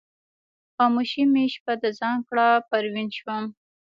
[0.75, 3.43] خاموشي مې شپه د ځان کړله پروین شوم